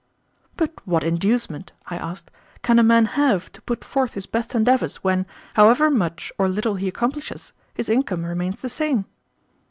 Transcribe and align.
"But 0.57 0.71
what 0.83 1.03
inducement," 1.03 1.73
I 1.85 1.95
asked, 1.95 2.31
"can 2.63 2.79
a 2.79 2.83
man 2.83 3.05
have 3.05 3.51
to 3.51 3.61
put 3.61 3.85
forth 3.85 4.15
his 4.15 4.25
best 4.25 4.55
endeavors 4.55 4.95
when, 5.03 5.27
however 5.53 5.91
much 5.91 6.31
or 6.39 6.49
little 6.49 6.73
he 6.73 6.87
accomplishes, 6.87 7.53
his 7.75 7.87
income 7.87 8.25
remains 8.25 8.61
the 8.61 8.69
same? 8.69 9.05